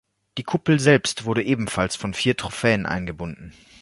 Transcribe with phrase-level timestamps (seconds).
[0.39, 3.53] Die Kuppel selbst wurde ebenfalls von vier Trophäen eingebunden.